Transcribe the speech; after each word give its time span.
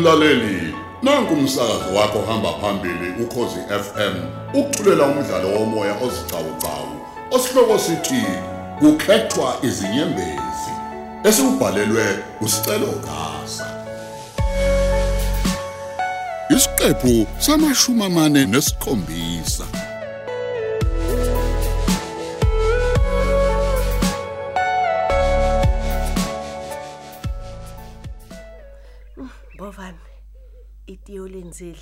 Mlaleli, 0.00 0.74
nanku 1.02 1.34
umsakazo 1.34 1.94
wakho 1.94 2.22
hamba 2.22 2.52
phambili 2.52 3.22
ukhozi 3.22 3.60
FM. 3.68 4.14
Ukuthulela 4.54 5.04
umdlalo 5.04 5.48
womoya 5.48 5.94
ozicawucawu. 5.94 7.00
Osihloko 7.30 7.78
sithi 7.78 8.24
kukhethwa 8.78 9.56
izinyembezi. 9.62 10.72
Esibhalelwe 11.24 12.18
usicelo 12.40 12.86
gasa. 12.86 13.66
Isiqephu 16.50 17.26
samashumi 17.38 18.04
amane 18.04 18.46
nesikhombisa. 18.46 19.64
Bovani 29.70 29.98
itiyo 30.86 31.28
lenzile 31.28 31.78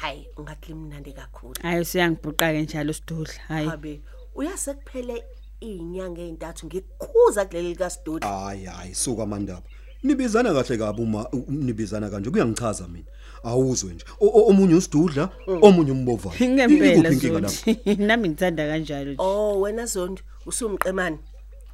hayi 0.00 0.28
ungathi 0.36 0.68
limnandi 0.72 1.12
kakhulu. 1.12 1.54
Hayi 1.62 1.84
siyangibhuqa 1.84 2.52
ke 2.52 2.62
njalo 2.62 2.92
sidudla 2.92 3.34
hayi. 3.48 3.68
Habe 3.68 4.00
uyasekuphele 4.34 5.24
izinyanga 5.60 6.20
ezintathu 6.22 6.66
ngikukhuza 6.66 7.44
kuleli 7.46 7.68
lika 7.68 7.90
Sidudla 7.90 8.28
hayi 8.28 8.64
hayi 8.64 8.94
suka 8.94 9.26
mandaba. 9.26 9.62
Nibizana 10.02 10.52
kahle 10.52 10.78
kabi 10.78 11.02
uma 11.02 11.28
u- 11.32 11.44
nibizana 11.48 12.10
kanje. 12.10 12.30
Kuyangichaza 12.30 12.88
mina. 12.88 13.06
Awuzwe 13.44 13.94
nje. 13.94 14.04
O- 14.20 14.26
o- 14.26 14.46
omunye 14.50 14.74
usidudla 14.74 15.30
omunye 15.46 15.92
umbovana 15.92 16.36
ngempela 16.48 17.08
Ikuphi 17.10 17.14
inkinga 17.14 17.40
lapho? 17.40 17.54
zothi 17.54 17.94
nami 18.06 18.28
ngithanda 18.28 18.66
kanjalo 18.66 19.10
nje. 19.12 19.22
Oh 19.22 19.60
wena 19.60 19.86
Zondi 19.86 20.22
usumqemani 20.46 21.18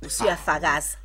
usiyafakaza 0.06 0.96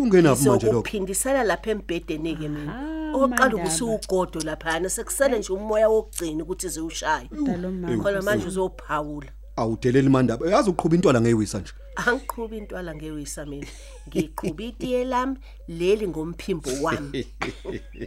kungenaphi 0.00 0.48
manje 0.48 0.66
lokho? 0.66 0.78
Sokuphindisana 0.78 1.44
lapha 1.44 1.70
embhedeni 1.70 2.36
ke 2.36 2.48
mina. 2.48 2.72
Ah, 2.72 3.16
oqala 3.16 3.28
Mandaba. 3.28 3.56
ukusugodo 3.56 4.40
lapha 4.40 4.88
sekusele 4.88 5.38
nje 5.38 5.52
umoya 5.52 5.88
wokugcina 5.88 6.42
ukuthi 6.44 6.68
ziwushaye. 6.68 7.28
Dalo 7.46 7.70
mama. 7.70 8.02
khona 8.02 8.22
manje 8.22 8.46
uzophawula. 8.46 9.30
Awudeleli 9.56 10.08
mandaba. 10.08 10.50
Yazi 10.50 10.70
uqhubha 10.70 10.96
intwala 10.96 11.20
ngeyisa 11.20 11.58
nje. 11.58 11.72
Angiqhubi 11.96 12.58
intwala 12.58 12.94
ngewisa 12.94 13.46
mina. 13.46 13.66
Ngiqhuba 14.08 14.62
itiye 14.64 15.04
lami 15.04 15.36
leli 15.68 16.08
ngomphimbo 16.08 16.70
wami. 16.82 17.26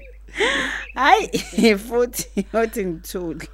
Hayi 0.95 1.77
futhi 1.77 2.47
othi 2.53 2.85
ngithule. 2.85 3.47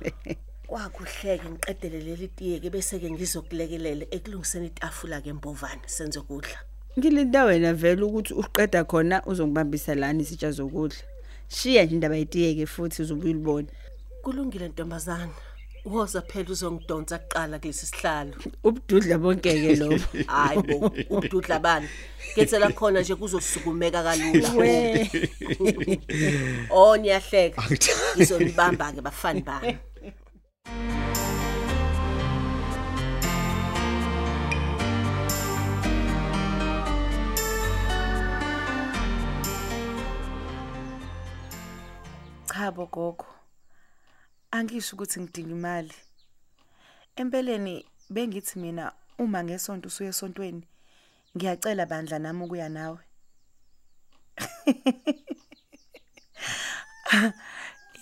Kwakuhleke 0.67 1.49
ngiqedele 1.49 1.99
leli 1.99 2.27
tiye 2.27 2.59
ke 2.59 2.69
bese 2.69 2.99
ke 2.99 3.11
ngizokulekelela 3.11 4.05
ekulungiseni 4.11 4.67
itafula 4.67 5.21
ke 5.21 5.33
mbovane 5.33 5.81
senze 5.87 6.19
ukudla. 6.19 6.59
Ngilinda 6.97 7.45
wena 7.45 7.73
vele 7.73 8.03
ukuthi 8.03 8.33
uqeda 8.33 8.83
khona 8.83 9.25
uzongibambisa 9.25 9.95
lana 9.95 10.21
isitsha 10.21 10.51
zokudla. 10.51 10.97
Shiya 11.47 11.85
nje 11.85 11.95
indaba 11.95 12.15
yetiyeke 12.15 12.65
futhi 12.65 13.01
uzobuya 13.01 13.31
ulibone 13.31 13.67
kulungile 14.21 14.67
ntombazana. 14.67 15.33
Woza 15.85 16.21
phela 16.21 16.49
uzongidonsa 16.49 17.17
kuqala 17.19 17.59
kulesi 17.59 17.85
sihlalo. 17.85 18.33
Ubududla 18.63 19.17
bonke 19.17 19.51
ke 19.61 19.75
lobo 19.75 20.05
hayi 20.27 20.61
bo 20.61 20.91
ubududla 21.09 21.59
bani? 21.59 21.87
Ngethela 22.33 22.69
khona 22.69 23.01
nje 23.01 23.15
kuzosukumeka 23.15 24.03
kalula. 24.03 24.49
We. 24.59 25.09
Oh 26.69 26.97
niyahleka. 26.97 27.63
Ngizonibamba 28.15 28.91
ke 28.91 29.01
bafani 29.01 29.41
bami. 29.41 29.77
Cha 42.59 42.71
bo 42.71 42.85
gogo. 42.85 43.25
Angisho 44.51 44.95
ukuthi 44.95 45.19
ngidinga 45.21 45.51
imali. 45.51 45.95
Empeleni 47.15 47.85
bengithi 48.09 48.59
mina 48.59 48.91
uma 49.17 49.43
ngesonto 49.43 49.87
usuye 49.87 50.09
esontweni 50.09 50.67
ngiyacela 51.35 51.85
bandla 51.85 52.19
nami 52.19 52.43
ukuya 52.43 52.69
nawe. 52.69 52.99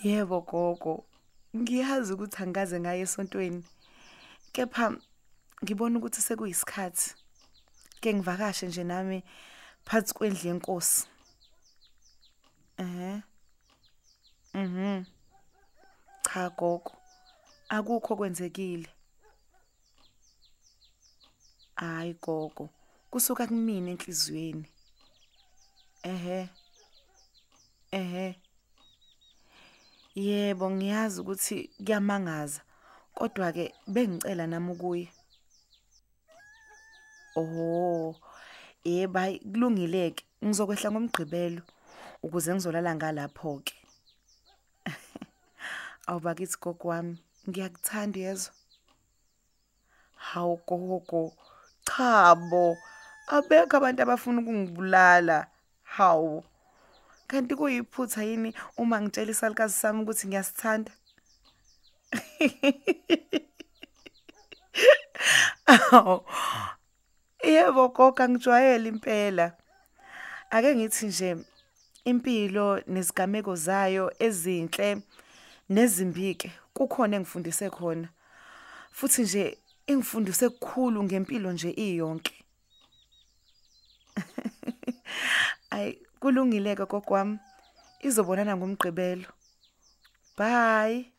Yebo 0.04 0.42
gogo. 0.42 1.06
Ngiyazi 1.56 2.14
ukuthi 2.14 2.38
angikaze 2.42 2.80
ngaye 2.80 3.02
esontweni. 3.06 3.64
Kepha 4.54 4.86
ngibona 5.62 5.98
ukuthi 5.98 6.22
sekuyisikhathi. 6.22 7.14
Ke 8.02 8.14
ngivakashe 8.14 8.68
nje 8.68 8.84
nami 8.84 9.24
phansi 9.86 10.14
kwendle 10.14 10.50
yenkosi. 10.50 11.06
Eh. 12.78 13.22
Mhm. 14.54 15.06
Cha 16.24 16.50
gogo. 16.50 16.92
Akukho 17.70 18.16
kwenzekile. 18.16 18.90
Hayi 21.76 22.14
gogo. 22.14 22.70
Kusuka 23.12 23.48
kumina 23.48 23.92
enhliziyweni. 23.92 24.68
Ehe. 26.04 26.50
Ehe. 27.92 28.36
Yebo 30.16 30.72
ngiyazi 30.72 31.22
ukuthi 31.22 31.70
kuyamangaza. 31.86 32.62
Kodwa 33.14 33.52
ke 33.52 33.74
bengicela 33.88 34.48
nami 34.48 34.72
ukuye. 34.72 35.10
Oh. 37.36 38.16
Yebo 38.84 39.20
hayi 39.20 39.40
kulungile 39.40 40.12
ke. 40.12 40.24
Ngizokwehla 40.46 40.92
ngomgqibelo 40.92 41.62
ukuze 42.24 42.54
ngizolala 42.54 42.96
ngalapho 42.96 43.62
ke. 43.66 43.87
Awubakithi 46.08 46.58
gogo 46.62 46.88
wami, 46.88 47.18
ngiyakuthanda 47.50 48.20
yezwa. 48.20 48.54
Hawu 50.16 50.56
gogo, 50.68 51.34
chabo. 51.86 52.78
Abekho 53.28 53.78
abantu 53.78 54.02
abafuna 54.02 54.42
ukungibulala. 54.42 55.48
Hawu. 55.84 56.44
Kanti 57.28 57.56
kuyiphutha 57.56 58.24
yini 58.24 58.54
uma 58.78 59.02
ngitshela 59.02 59.32
isalukazi 59.32 59.74
sami 59.74 60.02
ukuthi 60.04 60.28
ngiyasithanda? 60.28 60.92
Aw. 65.68 66.20
Yebo 67.44 67.90
gogo 67.90 68.24
angijwayele 68.24 68.90
impela. 68.90 69.54
Ake 70.50 70.76
ngithi 70.76 71.06
nje 71.06 71.38
impilo 72.06 72.82
nezigameko 72.88 73.56
zayo 73.56 74.12
ezinhle 74.20 75.02
nezimbike 75.70 76.52
kukhona 76.74 77.16
engifundise 77.16 77.70
khona. 77.70 78.10
Futhi 78.92 79.22
nje 79.22 79.58
engifundise 79.88 80.50
kukhulu 80.50 81.04
ngempilo 81.04 81.52
nje 81.52 81.70
iyonke. 81.72 82.46
Ay 85.70 85.98
kulungile 86.20 86.76
ke 86.76 86.86
gogo 86.86 87.14
wami. 87.14 87.40
Izobonana 88.02 88.58
ngomgqibelo. 88.58 89.28
Bye. 90.38 91.12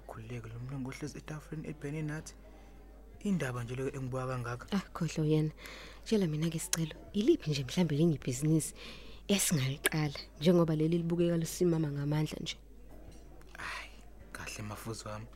Ungenza 0.00 0.40
ngakhululeki 0.40 0.48
lo 0.48 0.60
mlungu 0.60 0.90
ohlezi 0.90 1.18
etafuleni 1.18 1.68
ebheni 1.68 2.02
nathi 2.02 2.34
indaba 3.24 3.64
nje 3.64 3.74
leyo 3.76 3.90
engibuka 3.94 4.26
kangaka 4.26 4.66
Ah 4.72 4.84
khohlo 4.94 5.24
yena. 5.24 5.50
Tshela 6.04 6.26
mina 6.26 6.50
ke 6.50 6.58
sicelo. 6.58 6.94
Iliphi 7.12 7.50
nje 7.50 7.64
mhlambe 7.64 7.96
lenye 7.96 8.14
ibhizinisi 8.14 8.74
esingaliqala 9.28 10.18
njengoba 10.40 10.76
leli 10.76 10.98
libukeka 10.98 11.36
lisimama 11.36 11.88
ngamandla 11.90 12.38
nje. 12.40 12.56
kahle 14.32 14.62
mafuzi 14.62 15.08
wami 15.08 15.26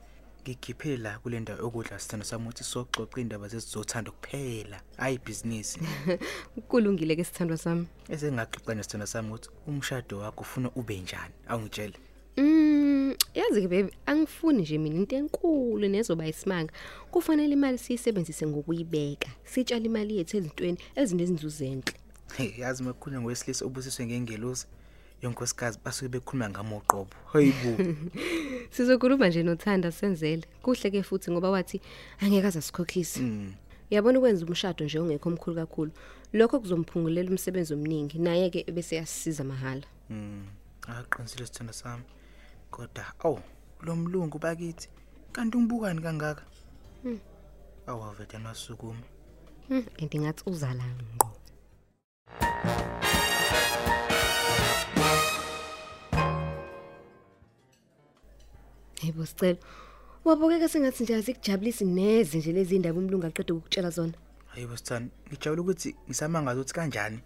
ngikhiphe 0.43 0.97
la 0.97 1.19
kule 1.19 1.41
ndawo 1.41 1.67
okudla 1.67 1.99
sithando 1.99 2.25
sami 2.25 2.45
ukuthi 2.49 2.65
soxoxa 2.65 3.21
indaba 3.21 3.49
zezizothanda 3.49 4.11
kuphela 4.11 4.81
hayi 4.97 5.15
ibhizinisi 5.17 5.81
Kulungile 6.69 7.17
ke 7.17 7.25
sithandwa 7.25 7.57
sami. 7.57 7.87
esengaxoxa 8.09 8.75
nesithando 8.75 9.07
sami 9.07 9.29
ukuthi 9.29 9.49
umshado 9.67 10.19
wakho 10.19 10.41
ufuna 10.41 10.71
ube 10.75 11.01
njani 11.01 11.35
awungitshele 11.49 11.99
Mm, 12.37 13.04
yazi 13.35 13.63
ke 13.63 13.69
baby, 13.69 13.93
angifuni 14.07 14.63
nje 14.63 14.79
mina 14.79 14.97
into 14.97 15.17
enkulu 15.17 15.89
nezoba 15.89 16.27
isimanga. 16.27 16.73
Kufanele 17.11 17.53
imali 17.53 17.79
siyisebenzise 17.79 18.47
ngokuyibeka. 18.47 19.29
Sitshala 19.45 19.85
imali 19.85 20.17
yethu 20.17 20.37
ezintweni 20.37 20.79
ezinezinzuzo 20.97 21.65
enhle. 21.65 21.95
hey 22.37 22.53
yazi 22.59 22.83
makhulunywa 22.83 23.23
ngowesilisa 23.23 23.65
obusiswe 23.65 24.07
ngengelosi 24.07 24.67
yonkosikazi 25.23 25.79
basuke 25.85 26.09
bekhuluma 26.09 26.51
ngamoqobo 26.51 27.15
hayibo 27.33 27.73
Sizokhuluma 28.75 29.29
nje 29.29 29.43
nothanda 29.43 29.93
senzele. 29.93 30.45
Kuhle 30.63 30.91
ke 30.91 31.03
futhi 31.03 31.31
ngoba 31.31 31.51
wathi 31.51 31.81
angeke 32.21 32.47
azasikhokhisa. 32.47 33.21
Mm. 33.21 33.55
Yabona 33.91 34.19
ukwenza 34.19 34.47
umshado 34.47 34.85
nje 34.85 34.99
ongekho 34.99 35.29
omkhulu 35.29 35.57
kakhulu. 35.57 35.93
Lokho 36.33 36.61
kuzomphungulela 36.61 37.31
umsebenzi 37.31 37.75
omningi 37.75 38.19
naye 38.19 38.51
ke 38.51 38.65
bese 38.73 38.97
yasisiza 38.97 39.45
mahala. 39.45 39.87
Mm. 40.11 40.47
Aqinisile 40.87 41.47
sithanda 41.47 41.73
sami. 41.73 42.03
Kodwa 42.75 43.05
aw 43.27 43.37
lo 43.85 43.93
mlungu 44.01 44.37
bakithi 44.45 44.87
kanti 45.35 45.55
ungibukani 45.57 46.01
kangaka 46.07 46.43
awavete 47.91 48.37
nasukuma 48.45 49.05
Hmm, 49.69 49.85
andingathi 50.01 50.43
uzala 50.51 50.85
ngqo. 51.15 51.29
Hayibo 59.01 59.27
sicela. 59.27 59.59
Wabukeka 60.25 60.69
sengathi 60.69 61.03
nje 61.03 61.15
azikujabulisi 61.15 61.85
neze 61.85 62.39
nje 62.39 62.53
lezi 62.53 62.77
indaba 62.77 62.99
umlungu 62.99 63.27
aqede 63.27 63.53
ukutshela 63.53 63.91
zona. 63.91 64.13
hayibo 64.53 64.77
sithani 64.77 65.09
ngijabula 65.29 65.63
ukuthi 65.63 65.91
ngisamangaza 66.09 66.61
ukuthi 66.61 66.75
kanjani 66.75 67.19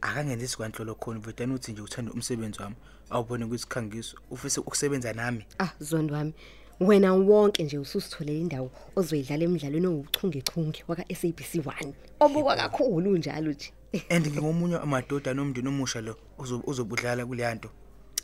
akangenzi 0.00 0.48
sikwanhlolo 0.48 0.94
khona 0.94 1.20
vete 1.20 1.44
uthi 1.46 1.72
nje 1.72 1.82
uthanda 1.82 2.12
umsebenzi 2.12 2.62
wami 2.62 2.76
awubone 3.10 3.46
kwisikhangiso 3.46 4.16
ufise 4.30 4.60
ukusebenza 4.60 5.12
nami 5.12 5.44
Ah, 5.58 5.72
zondo 5.80 6.14
wami. 6.14 6.34
Wena 6.80 7.14
wonke 7.14 7.62
nje 7.64 7.78
ususitholele 7.78 8.40
indawo 8.40 8.70
ozoyidlala 8.96 9.44
emidlalweni 9.44 9.86
owuchungechunge 9.86 10.84
waka 10.88 11.04
SABC 11.14 11.54
1. 11.54 11.92
Obukwa 12.20 12.56
kakhulu 12.56 13.16
njalo 13.18 13.52
nje. 13.52 13.72
and 14.10 14.26
ngingomunye 14.26 14.76
amadoda 14.76 15.34
nomndeni 15.34 15.68
omusha 15.68 16.00
lo 16.00 16.16
ozo- 16.38 16.62
ozobudlala 16.66 17.26
kuleyanto 17.26 17.70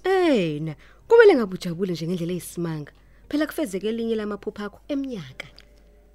Eh 0.04 0.60
na, 0.62 0.74
kumele 1.08 1.34
ngabujabule 1.36 1.92
nje 1.92 2.06
ngendlela 2.06 2.32
eyisimanga. 2.32 2.92
Phela 3.28 3.46
kufezeke 3.46 3.88
elinye 3.88 4.14
lamaphupha 4.16 4.64
akho 4.64 4.80
eminyaka. 4.88 5.46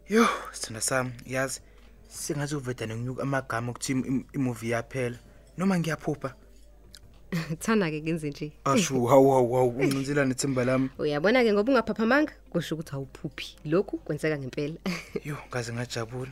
yo 0.10 0.28
sithanda 0.52 0.82
sami 0.82 1.12
yazi 1.26 1.62
sengathi 2.10 2.56
uveda 2.56 2.88
nginyuka 2.88 3.24
amagama 3.24 3.72
okuthi 3.72 3.92
im- 3.92 4.06
im- 4.06 4.26
imovie 4.34 4.70
yaphela 4.70 5.18
noma 5.58 5.80
ngiyaphupha 5.80 6.36
Thana 7.60 7.92
ke 7.92 8.02
kenze 8.02 8.30
nje. 8.30 8.52
ashu 8.66 9.06
hawu 9.10 9.32
hawu 9.32 9.54
hawu 9.54 9.70
uncinzela 9.70 10.26
nethemba 10.26 10.66
lami 10.66 10.90
Uyabona 11.00 11.44
ke 11.44 11.54
ngoba 11.54 11.72
ungaphaphamanga 11.72 12.34
kusho 12.50 12.76
ukuthi 12.76 12.96
awuphuphi. 12.96 13.56
Lokhu 13.66 13.98
kwenzeka 13.98 14.38
ngempela. 14.38 14.76
yo 15.26 15.38
ngaze 15.50 15.74
ngajabula 15.74 16.32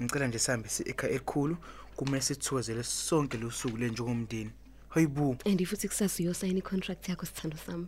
ngicela 0.00 0.26
nje 0.26 0.38
sihambe 0.38 0.68
si 0.68 0.82
ekhaya 0.82 1.12
elikhulu 1.12 1.56
kumele 1.96 2.22
sithokozele 2.22 2.82
sonke 2.82 3.36
lo 3.38 3.50
suku 3.50 3.76
le 3.76 3.88
njengomndeni 3.90 4.50
hayibu 4.88 5.36
And 5.46 5.66
futhi 5.66 5.88
kusasa 5.88 6.22
uyosayina 6.22 6.58
icontract 6.58 7.08
yakho 7.08 7.26
sithando 7.26 7.56
sami. 7.56 7.86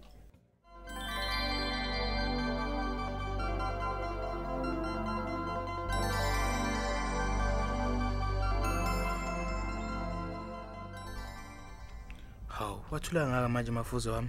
Hawu 13.12 13.18
wathula 13.18 13.26
ngaka 13.28 13.48
manje 13.48 13.70
mafuzo 13.70 14.12
wami 14.12 14.28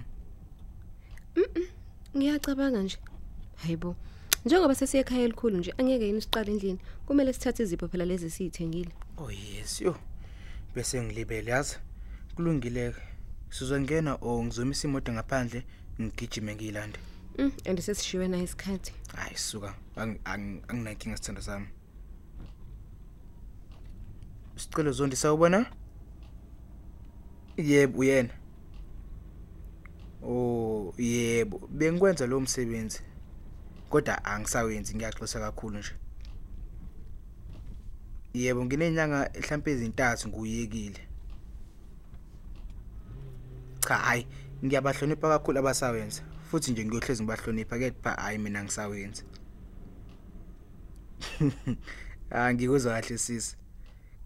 Ngiyacabanga 2.16 2.82
nje. 2.82 2.98
Hayibo. 3.56 3.96
Njengoba 4.44 4.74
sesiye 4.74 5.00
ekhaya 5.00 5.22
elikhulu 5.22 5.56
nje 5.58 5.74
angeke 5.78 6.06
yini 6.06 6.20
siqale 6.22 6.52
endlini. 6.52 6.78
Kumele 7.06 7.32
sithathe 7.32 7.62
izipho 7.62 7.88
phela 7.88 8.04
lezi 8.04 8.30
siyithengile. 8.30 8.90
oh 9.18 9.30
yes 9.30 9.80
yo 9.80 9.96
bese 10.74 11.02
ngilibele 11.02 11.50
yazi 11.50 11.76
kulungile 12.34 12.94
sizongena 13.50 14.14
o 14.20 14.44
ngizomisa 14.44 14.88
imoto 14.88 15.12
ngaphandle 15.12 15.64
ngigijime 16.00 16.54
ngiyilande 16.54 16.98
Mm, 17.38 17.52
and 17.66 17.80
sesishiwe 17.80 18.28
na 18.28 18.42
isikhathi. 18.42 18.92
hayi 19.16 19.36
suka 19.38 19.74
ang- 19.96 20.18
ang- 20.24 20.60
anginankinga 20.68 21.16
sithando 21.16 21.42
sami 21.42 21.66
sicelo 24.56 24.92
zondi 24.92 25.16
sawubona 25.16 25.66
yebo 27.56 27.98
uyena 27.98 28.30
oh 30.22 30.94
yebo 30.98 31.68
bengikwenza 31.68 32.26
lo 32.26 32.40
msebenzi 32.40 33.00
kodwa 33.90 34.24
angisawenzi 34.24 34.94
ngiyaxoxa 34.94 35.40
kakhulu 35.40 35.78
nje 35.78 35.94
yebo 38.34 38.64
nginenyanga 38.64 39.30
mhlambe 39.38 39.70
ezintathu 39.72 40.28
nguyekile 40.28 41.00
cha 43.80 43.94
hayi 43.94 44.26
ngiyabahlonipha 44.64 45.28
kakhulu 45.28 45.58
abasawenza 45.58 46.22
futhi 46.50 46.70
nje 46.70 46.84
ngiyohlezi 46.84 47.22
ngibahlonipha 47.22 47.78
kepha 47.78 48.10
hayi 48.10 48.38
mina 48.38 48.64
ngisawenza 48.64 49.22
Ah 52.30 52.54
ngikuzwa 52.54 52.92
kahle 52.92 53.18
sisi. 53.18 53.56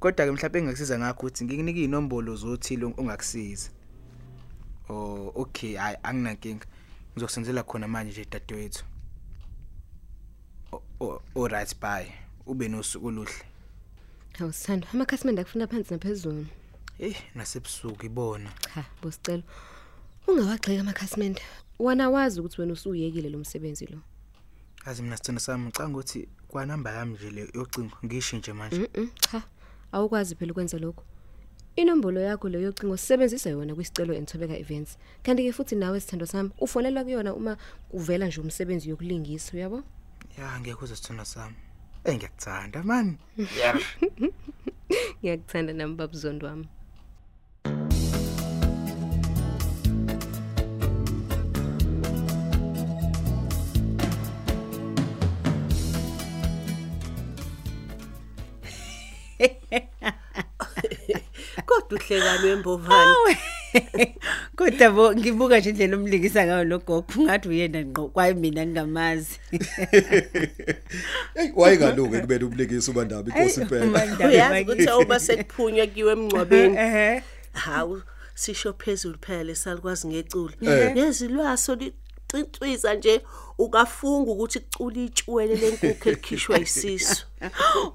Kodwa 0.01 0.27
ke 0.27 0.33
mhlawumbe 0.33 0.59
engakusiza 0.59 0.99
ngakho 0.99 1.27
ukuthi 1.27 1.45
ngikunike 1.45 1.85
inombolo 1.85 2.37
zothile 2.37 2.85
ongakusiza. 2.87 3.71
Oh 4.89 5.33
okay 5.35 5.75
hayi 5.77 5.97
anginankinga. 6.03 6.67
Ngizokusenzela 7.15 7.63
khona 7.63 7.89
manje 7.89 8.11
nje 8.13 8.25
dadewethu. 8.31 8.85
O- 10.73 10.83
o- 11.01 11.23
Alright 11.37 11.81
bye. 11.81 12.13
Ube 12.47 12.69
nosuku 12.69 13.07
oluhle. 13.07 13.33
Hawu 14.39 14.53
sithando, 14.53 14.87
amakhasimende 14.95 15.41
akufuna 15.43 15.67
phansi 15.67 15.95
naphezulu. 15.95 16.47
Eh 16.99 17.17
nasebusuku 17.35 18.07
ibona. 18.07 18.51
Cha, 18.75 18.85
bosicela. 19.03 19.43
Ungawagxeka 20.27 20.81
amakhasimende. 20.81 21.43
Wona 21.79 22.11
wazi 22.11 22.41
ukuthi 22.41 22.61
wena 22.61 22.73
usuyekile 22.73 23.29
lo 23.29 23.39
msebenzi 23.39 23.87
lo. 23.87 23.99
Azi 24.85 25.03
mina 25.03 25.17
sithanda 25.17 25.41
sami 25.41 25.65
ngicanga 25.67 25.99
ukuthi 25.99 26.29
kwanamba 26.49 26.93
yami 26.93 27.15
nje 27.15 27.31
le 27.31 27.49
yocingo 27.55 27.97
ngisho 28.05 28.37
nje 28.37 28.53
manje. 28.53 28.89
Mhm, 28.95 29.09
cha. 29.21 29.43
Awukwazi 29.93 30.35
phela 30.35 30.53
ukwenza 30.53 30.79
lokho. 30.79 31.05
Inombolo 31.77 32.21
yakho 32.21 32.49
leyo 32.49 32.65
yocingo 32.67 32.97
sisebenzisa 32.97 33.51
yona 33.51 33.75
kwisicelo 33.75 34.15
Enthobeka 34.15 34.59
Events. 34.59 34.99
Kanti 35.23 35.43
ke 35.45 35.53
futhi 35.53 35.75
nawe 35.75 36.01
sithando 36.01 36.27
sami 36.27 36.51
ufonela 36.61 37.05
kuyona 37.05 37.35
uma 37.35 37.57
kuvela 37.91 38.27
nje 38.27 38.41
umsebenzi 38.41 38.91
yokulingisa, 38.91 39.57
uyabo? 39.57 39.83
Ya 40.39 40.61
ngiyakuzwa 40.61 40.97
sithanda 40.97 41.25
sami. 41.25 41.57
Eh 42.05 42.15
ngiyakuthanda 42.17 42.83
man. 42.83 43.17
Ngiyakuthanda 45.23 45.73
nami 45.73 45.95
babuzondo 45.95 46.47
wami. 46.47 46.69
Uhlekani 61.95 62.47
wembovane. 62.49 63.37
Kodwa 64.57 64.91
bo 64.91 65.15
ngibuka 65.15 65.59
nje 65.59 65.71
indlela 65.71 65.97
umlingisa 65.97 66.47
ngayo 66.47 66.65
logogo 66.65 67.23
ngathi 67.23 67.49
uyena 67.49 67.81
ngqo 67.85 68.09
kwaye 68.09 68.35
mina 68.35 68.67
ngingamazi. 68.67 69.39
Hey 71.35 71.51
wayengaloke 71.55 72.21
kubele 72.21 72.45
ubulekisa 72.45 72.91
ubandaba 72.91 73.29
inkosi 73.29 73.61
impela. 73.61 74.29
Uyazi 74.29 74.63
ukuthi 74.63 74.89
awuba 74.89 75.21
sekuphunywa 75.21 75.87
kiwe 75.87 76.13
emncwabeni. 76.13 76.77
Eh. 76.77 77.23
Hawu 77.53 78.03
sisho 78.35 78.73
phezulu 78.73 79.19
phela 79.21 79.45
lesalikwazi 79.45 80.07
ngeculo. 80.09 80.53
Eh. 80.61 80.95
Nezilwaso 80.95 81.77
licintwisa 82.33 82.95
nje 82.95 83.23
ukafunga 83.59 84.31
ukuthi 84.31 84.61
kucula 84.61 85.01
itshwele 85.01 85.57
lenkukhu 85.57 86.09
elikhishwa 86.09 86.59
isisu. 86.59 87.27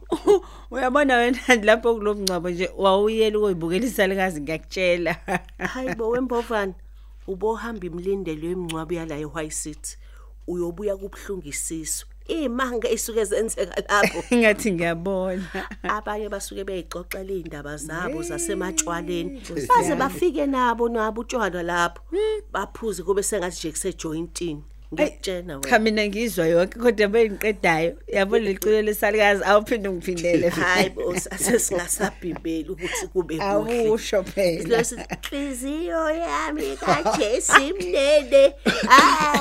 Uyabona 0.72 1.18
wena 1.18 1.40
lapho 1.64 1.96
kulomncwabo 1.96 2.50
nje 2.50 2.72
wawuyela 2.78 3.38
ukuyibukela 3.38 4.08
likazi 4.08 4.42
ngiyakutshela. 4.42 5.14
Hayibo 5.74 6.10
wembovane 6.10 6.74
ubohamba 7.28 7.86
imlindelo 7.86 8.48
yemncwabi 8.48 8.96
yala 8.96 9.18
eWhite 9.18 9.56
City. 9.56 9.98
Uyobuya 10.48 10.98
kubhlungu 10.98 11.48
isisu. 11.48 12.06
Imanga 12.28 12.90
isuke 12.90 13.26
zenzeka 13.26 13.84
lapho. 13.90 14.24
Ngathi 14.36 14.72
ngiyabona. 14.72 15.44
abanye 15.84 16.30
basuke 16.30 16.64
beyixoxela 16.64 17.34
indaba 17.34 17.78
zabo 17.78 18.22
zasematshwaleni. 18.24 19.42
Baze 19.68 19.96
bafike 19.96 20.46
nabo 20.46 20.90
nabo 20.90 21.22
utshwala 21.22 21.64
lapho. 21.64 22.02
Baphuze 22.52 23.04
kube 23.04 23.24
sengathi 23.24 23.58
nje 23.58 23.72
kusejointini 23.72 24.64
ngikutshena 24.94 25.60
Cha 25.60 25.70
wena 25.76 25.80
mina 25.80 26.08
ngizwa 26.08 26.48
yonke 26.48 26.80
kodwa 26.80 27.08
bengiqedayo. 27.08 27.96
Yabona 28.08 28.44
lecule 28.44 28.82
lesalikazi 28.82 29.44
awuphinde 29.44 29.90
ngiphindele. 29.90 30.50
hayi 30.50 30.90
bo 30.90 31.16
sesingasabhimbeli 31.16 32.70
ukuthi 32.70 33.08
kube 33.08 33.38
kuhle 33.38 33.50
Awusho 33.50 34.24
phela. 34.24 34.86
Inhliziyo 35.32 36.10
yami 36.10 36.78
kaJesu 36.78 37.76
mnene 37.80 38.54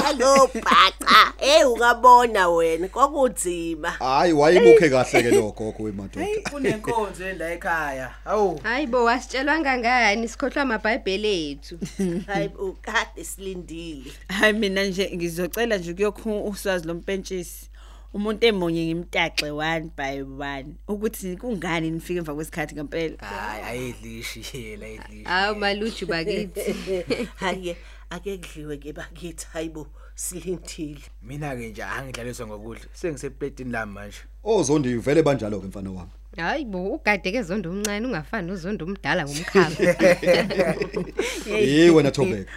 alobhaca 0.06 1.32
hey 1.38 1.64
ukabona 1.64 2.48
wena 2.48 2.88
kokunzima 2.88 3.90
Hayi 3.90 4.32
wayibukhe 4.32 4.90
kahle 4.90 5.22
ke 5.22 5.30
lo 5.30 5.52
gogo 5.52 5.82
wemadoda. 5.82 6.26
Kunenkonzo 6.50 7.28
enda 7.28 7.52
ekhaya. 7.52 8.10
Awu. 8.24 8.60
Hayibo 8.62 9.04
wasitshelwa 9.04 9.60
ngangani 9.60 10.28
sikhohlwa 10.28 10.62
amabhayibheli 10.62 11.50
ethu. 11.50 11.78
hayi 12.26 12.48
bo 12.48 12.76
kade 12.82 13.24
silindile 13.24 14.12
Hayi 14.28 14.52
mina 14.52 14.84
nje 14.84 15.04
ngizocela 15.36 15.76
nje 15.76 15.94
kuyokhu 15.94 16.48
uswazi 16.48 16.86
lompentshisi. 16.86 17.70
Umuntu 18.14 18.46
emonye 18.46 18.86
ngimtaxe 18.86 19.50
one 19.50 19.90
by 19.96 20.22
one 20.22 20.74
ukuthi 20.88 21.36
kungani 21.36 21.90
nifike 21.90 22.18
emva 22.18 22.34
kwesikhathi 22.34 22.74
ngempela. 22.74 23.16
Hayi 23.18 23.62
ayidlishi 23.64 24.58
yela 24.58 24.86
ayidlishi. 24.86 25.24
Hawu 25.24 25.56
maluju 25.56 26.06
bakithi. 26.06 26.74
hayi 27.40 27.76
ake 28.10 28.38
kudliwe 28.38 28.76
ke 28.76 28.92
bakithi 28.92 29.46
hayibo 29.52 29.86
silindile 30.14 31.02
mina 31.22 31.56
ke 31.56 31.68
nje 31.68 31.82
angidlaliswa 31.82 32.46
ngokudla 32.46 32.84
sengisepletini 32.92 33.70
lami 33.70 33.92
manje 33.92 34.18
ozondi 34.44 34.94
uvele 34.94 35.22
banjalo 35.22 35.60
ke 35.60 35.66
mfana 35.66 35.90
wami 35.90 36.10
hayi 36.36 36.64
bo 36.64 36.94
ugadeke 36.94 37.42
zondo 37.42 37.70
omncane 37.70 38.06
ungafani 38.06 38.48
nozondo 38.48 38.84
omdala 38.84 39.24
ngomkhaba 39.24 39.76
hey 41.44 41.90
wena 41.90 42.10
thobeka 42.10 42.52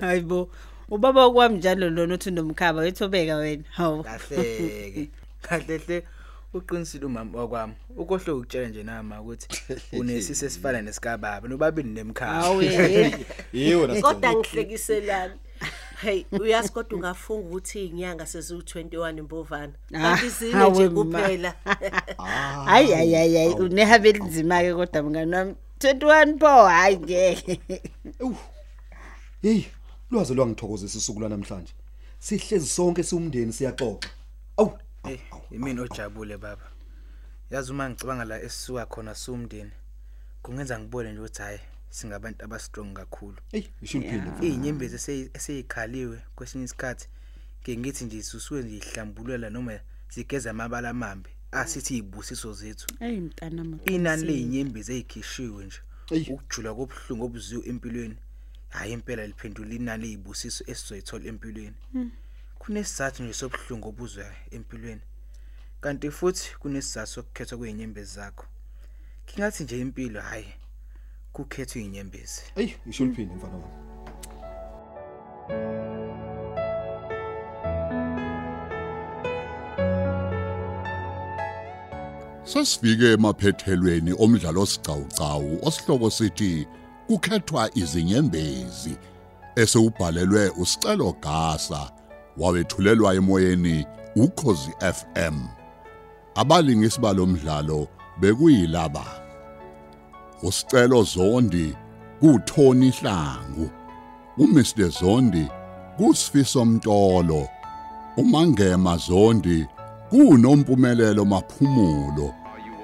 hayibo 0.00 0.50
ubaba 0.92 1.30
kwami 1.30 1.56
njalo 1.56 1.90
lona 1.90 2.14
uthi 2.14 2.30
nomkhaba 2.30 2.80
wethobeka 2.80 3.36
wena. 3.36 3.64
Hawu. 3.70 4.02
Kahleke. 4.02 5.08
Kahle 5.42 5.78
hle 5.78 6.02
uqinisile 6.54 7.06
umama 7.06 7.38
wakwami. 7.38 7.74
Ukohle 7.96 8.32
ukutshela 8.32 8.68
nje 8.68 8.82
nama 8.82 9.20
ukuthi 9.20 9.48
unesise 9.98 10.46
esifana 10.46 10.82
nesikababa 10.82 11.48
nobabini 11.48 11.90
nemkhaya 11.90 12.32
hawu 12.32 12.62
ye 12.62 13.26
hey 13.52 13.74
wena 13.74 14.00
kodwa 14.00 14.34
ngihlekiselani 14.34 15.34
hey 16.02 16.24
uyazi 16.40 16.72
kodwa 16.72 16.98
ungafunga 16.98 17.46
ukuthi 17.48 17.86
inyanga 17.86 18.24
seziwu21 18.24 19.18
imbovana. 19.18 19.72
Ah, 19.94 20.00
kanti 20.00 20.28
zine 20.28 20.70
nje 20.70 20.88
ma. 20.88 21.04
kuphela. 21.04 21.54
Hayi 22.64 22.92
hayi 22.92 23.14
hayi 23.14 23.36
hayi 23.36 23.54
unehabe 23.54 24.08
elinzima 24.08 24.62
ke 24.62 24.74
kodwa 24.74 25.02
mngani 25.02 25.34
wami. 25.34 25.54
21 25.78 26.38
pho 26.38 26.64
hayi 26.66 26.96
ngeke. 26.96 27.60
Hey. 29.42 29.64
Lwaze 30.12 30.34
lwangithokozisa 30.34 30.98
isuku 30.98 31.20
lanamhlanje 31.20 31.72
sihlezi 32.18 32.66
sonke 32.66 33.02
siumndeni 33.02 33.52
siyaxoxa. 33.52 34.10
Awu 34.56 34.78
hey 35.04 35.18
yimina 35.50 35.82
ojabule 35.82 36.36
baba. 36.38 36.62
Yazi 37.50 37.72
uma 37.72 37.90
ngicabanga 37.90 38.24
la 38.24 38.42
esisuka 38.42 38.86
khona 38.86 39.14
sumndeni 39.14 39.70
kungenza 40.42 40.78
ngibone 40.78 41.12
nje 41.12 41.20
ukuthi 41.20 41.42
hayi 41.42 41.60
singabantu 41.90 42.44
abastrong 42.44 42.92
kakhulu. 42.94 43.36
Hey 43.52 43.64
isho 43.82 43.98
liphinde 43.98 44.46
izinyembezi 44.46 44.96
eseyi- 44.96 45.30
eseyikhaliwe 45.34 46.22
kwesinye 46.36 46.64
isikhathi 46.64 47.08
ke 47.62 47.76
ngithi 47.76 48.04
nje 48.04 48.16
isusuwe 48.18 48.62
nje 48.62 48.76
ihlambululela 48.76 49.50
noma 49.50 49.80
zigeza 50.14 50.50
amabala 50.50 50.88
amambe 50.90 51.30
asithi 51.52 51.94
izibusiso 51.94 52.52
zethu. 52.52 52.86
Hey 52.98 53.20
mntana 53.20 53.64
mama 53.64 53.84
inani 53.84 54.24
lezinyembezi 54.24 54.92
ezikhishiwe 54.92 55.64
nje. 55.64 55.78
Ukujula 56.32 56.74
kobuhlungu 56.74 57.24
obuziwe 57.24 57.66
empilweni. 57.68 58.16
Hayi 58.72 58.92
impela 58.92 59.26
liphendula 59.26 59.74
inani 59.74 60.06
lezibusiso 60.06 60.64
esizoyithola 60.70 61.24
empilweni. 61.32 61.78
Kunesizathu 62.60 63.22
nje 63.22 63.34
sobuhlungu 63.40 63.88
obuzwa 63.88 64.26
empilweni. 64.56 65.04
Kanti 65.80 66.10
futhi 66.10 66.46
kunesizathu 66.60 67.12
sokukhethwa 67.12 67.58
kwezinyembezi 67.58 68.14
zakho. 68.14 68.46
Kingathi 69.26 69.64
nje 69.64 69.80
impilo 69.80 70.20
hayi 70.20 70.48
kukhethwa 71.32 71.80
izinyembezi 71.80 72.42
hey 72.54 72.70
isho 72.90 73.04
liphinde 73.04 73.34
mfana 73.34 73.56
wami 73.56 73.82
Sesifike 82.44 83.12
emaphethelweni 83.12 84.12
omdlalo 84.18 84.60
osiqhawqhawo 84.62 85.58
osihloko 85.62 86.10
sithi 86.10 86.66
kukhethwa 87.06 87.70
izinyembezi 87.74 88.96
esewubhalelwe 89.56 90.48
usicelo 90.48 91.16
gasa 91.22 91.90
wawethulelwa 92.38 93.14
emoyeni 93.14 93.86
ukhozi 94.16 94.70
FM 94.80 95.38
abalingisi 96.34 97.00
balomdlalo 97.00 97.88
bekuyilaba. 98.20 99.04
Usicelo 100.42 101.02
zondi 101.02 101.76
kuThoni 102.20 102.90
Hlangu 102.90 103.70
uMr. 104.38 104.88
Zondi 104.88 105.46
kusifiso 105.96 106.64
Mtolo 106.64 107.48
umangema 108.16 108.96
Zondi 108.96 109.66
kunompumelelo 110.10 111.24
maphumulo 111.24 112.34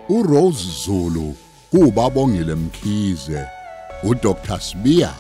uRose 0.09 0.85
Zulu 0.85 1.35
kubabongile 1.71 2.55
Mkhize. 2.55 3.47
uDr 4.03 4.61
Sibiya 4.61 5.13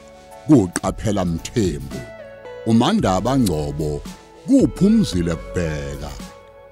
kuqaphela 0.46 1.24
Mthembu. 1.24 2.00
uMandaba 2.66 3.38
Ngcobo 3.38 4.02
kuphumzile 4.46 5.34
kubheka? 5.34 6.10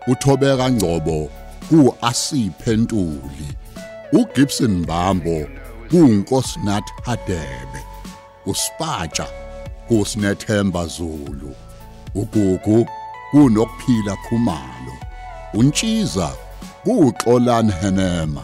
Uthobeka 0.06 0.70
Ngcobo 0.70 1.30
kuasiphe 1.68 2.76
Ntuli. 2.76 3.48
uGibson 4.12 4.70
Mbambo 4.70 5.46
kuNkosinathi 5.90 6.92
Hadebe. 7.02 7.80
Uspatsha 8.46 9.26
kusinethemba 9.88 10.86
Zulu. 10.86 11.54
Ugugu 12.14 12.86
kunokuphila 13.30 14.16
khumalo. 14.28 14.94
Untshiza 15.54 16.32
kuxolani 16.84 17.72
henema. 17.80 18.42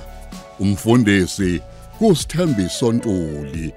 Umfundisi 0.60 1.60
kusithembiso 2.02 2.92
ntuli 2.92 3.74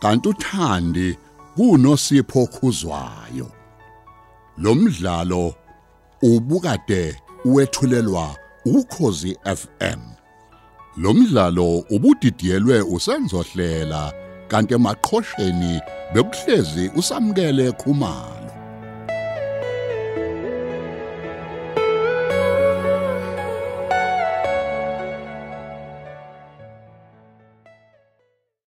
kanti 0.00 0.28
uthandi 0.28 1.18
kunosipho 1.56 2.46
khuzwayo 2.46 3.48
lo 4.58 4.74
mdlalo 4.74 5.54
ubukade 6.22 7.22
wethulelwa 7.44 8.36
ukhozi 8.64 9.38
FM 9.44 10.00
lo 10.96 11.14
mdlalo 11.14 11.78
ubudidiyelwe 11.78 12.80
usenzohlela 12.82 14.12
kanti 14.48 14.74
emaqhosheni 14.74 15.80
bekuhlezi 16.14 16.90
usamkele 16.96 17.72
khumalo. 17.72 18.55